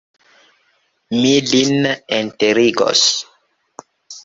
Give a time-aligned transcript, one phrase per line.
[1.17, 1.87] Mi lin
[2.21, 3.07] enterigos.